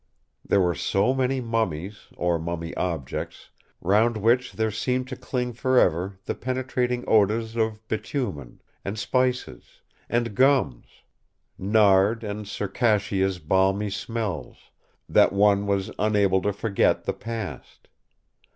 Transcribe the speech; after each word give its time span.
There 0.43 0.59
were 0.61 0.73
so 0.73 1.13
many 1.13 1.41
mummies 1.41 2.07
or 2.17 2.39
mummy 2.39 2.73
objects, 2.75 3.51
round 3.81 4.17
which 4.17 4.53
there 4.53 4.71
seemed 4.71 5.07
to 5.09 5.15
cling 5.15 5.53
for 5.53 5.77
ever 5.77 6.17
the 6.25 6.33
penetrating 6.33 7.03
odours 7.07 7.55
of 7.55 7.87
bitumen, 7.87 8.61
and 8.83 8.97
spices 8.97 9.81
and 10.09 10.33
gums—"Nard 10.33 12.23
and 12.23 12.47
Circassia's 12.47 13.37
balmy 13.37 13.91
smells"—that 13.91 15.33
one 15.33 15.67
was 15.67 15.91
unable 15.99 16.41
to 16.41 16.51
forget 16.51 17.03
the 17.03 17.13
past. 17.13 17.87